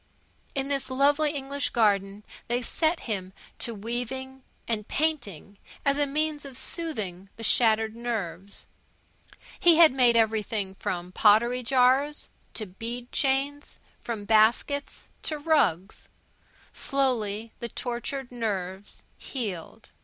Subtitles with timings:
[0.55, 6.43] In the lovely English garden they set him to weaving and painting, as a means
[6.43, 8.65] of soothing the shattered nerves.
[9.59, 16.09] He had made everything from pottery jars to bead chains; from baskets to rugs.
[16.73, 19.91] Slowly the tortured nerves healed.